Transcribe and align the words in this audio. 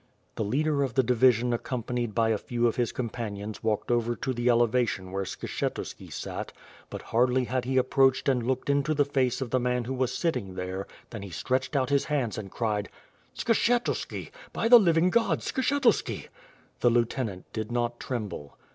The 0.33 0.43
leader 0.43 0.81
of 0.81 0.95
the 0.95 1.03
division 1.03 1.53
accompanied 1.53 2.15
by 2.15 2.29
a 2.29 2.37
few 2.39 2.65
of 2.65 2.75
his 2.75 2.91
companions 2.91 3.61
walked 3.63 3.91
over 3.91 4.15
to 4.15 4.33
the 4.33 4.49
elevation 4.49 5.11
where 5.11 5.25
Skshetuski 5.25 6.11
sat, 6.11 6.51
but 6.89 7.03
hardly 7.13 7.43
had 7.43 7.65
he 7.65 7.77
approached 7.77 8.27
and 8.27 8.41
looked 8.41 8.67
mto 8.67 8.95
the 8.97 9.05
face 9.05 9.41
of 9.41 9.51
the 9.51 9.59
man 9.59 9.83
who 9.83 9.93
was 9.93 10.11
sitting 10.11 10.55
there 10.55 10.87
than 11.11 11.21
he 11.21 11.29
stretched 11.29 11.75
out 11.75 11.91
his 11.91 12.05
hands 12.05 12.39
and 12.39 12.49
cried: 12.49 12.89
"Skshetuski! 13.37 14.31
By 14.51 14.67
the 14.67 14.79
living 14.79 15.11
God, 15.11 15.41
Skshetuski!" 15.41 16.29
The 16.79 16.89
lieutenant 16.89 17.53
did 17.53 17.71
not 17.71 17.99
tremble. 17.99 18.57